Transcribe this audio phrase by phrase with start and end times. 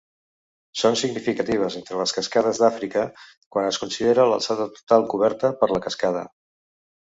[0.83, 6.29] Són significatives entre les cascades d'Àfrica quan es considera l'alçada total coberta per la cascada.